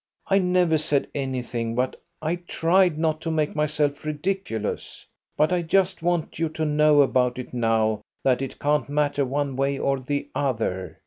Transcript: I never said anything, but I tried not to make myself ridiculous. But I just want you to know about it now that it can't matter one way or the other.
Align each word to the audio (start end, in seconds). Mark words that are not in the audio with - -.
I 0.25 0.39
never 0.39 0.79
said 0.79 1.07
anything, 1.13 1.75
but 1.75 1.95
I 2.23 2.37
tried 2.37 2.97
not 2.97 3.21
to 3.21 3.29
make 3.29 3.55
myself 3.55 4.03
ridiculous. 4.03 5.05
But 5.37 5.53
I 5.53 5.61
just 5.61 6.01
want 6.01 6.39
you 6.39 6.49
to 6.49 6.65
know 6.65 7.03
about 7.03 7.37
it 7.37 7.53
now 7.53 8.01
that 8.23 8.41
it 8.41 8.57
can't 8.57 8.89
matter 8.89 9.23
one 9.23 9.55
way 9.55 9.77
or 9.77 9.99
the 9.99 10.27
other. 10.33 10.97